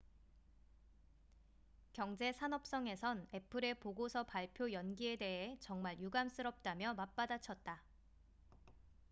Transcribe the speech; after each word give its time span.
"경제산업성에선 1.93 3.27
애플의 3.35 3.75
보고서 3.75 4.23
발표 4.23 4.71
연기에 4.71 5.15
대해 5.15 5.57
"정말 5.59 5.99
유감스럽다""며 5.99 6.95
맞받아쳤다. 6.95 7.83